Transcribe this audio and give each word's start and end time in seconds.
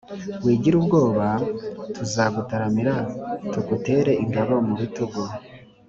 wigira 0.43 0.75
ubwoba 0.81 1.27
tuzagutaramira 1.95 2.95
tugutere 3.51 4.11
ingabo 4.23 4.53
mu 4.67 4.73
bitugu. 4.81 5.21